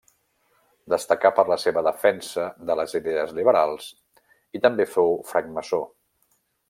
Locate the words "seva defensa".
1.63-2.45